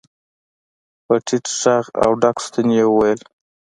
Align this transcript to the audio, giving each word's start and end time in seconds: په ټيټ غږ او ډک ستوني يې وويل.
په 1.05 1.15
ټيټ 1.25 1.45
غږ 1.61 1.85
او 2.03 2.11
ډک 2.21 2.37
ستوني 2.45 2.75
يې 2.79 2.85
وويل. 2.89 3.21